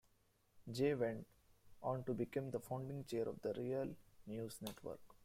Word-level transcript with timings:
Jay 0.71 0.95
went 0.95 1.27
on 1.83 2.03
to 2.05 2.15
become 2.15 2.49
the 2.49 2.59
founding 2.59 3.05
chair 3.05 3.29
of 3.29 3.39
The 3.43 3.53
Real 3.53 3.95
News 4.25 4.57
Network. 4.59 4.99